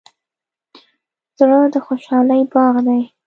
زړه 1.37 1.59
د 1.73 1.75
خوشحالۍ 1.85 2.41
باغ 2.53 2.75
دی. 2.87 3.01